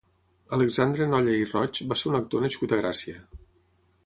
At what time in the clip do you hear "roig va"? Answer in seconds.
1.51-1.99